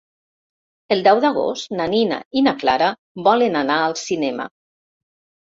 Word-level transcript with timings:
El 0.95 1.03
deu 1.07 1.19
d'agost 1.25 1.75
na 1.81 1.87
Nina 1.91 2.19
i 2.41 2.43
na 2.47 2.53
Clara 2.63 2.89
volen 3.29 3.61
anar 3.63 3.79
al 3.85 3.97
cinema. 4.09 4.49